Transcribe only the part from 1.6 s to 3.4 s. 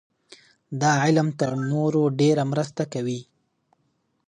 نورو ډېره مرسته کوي.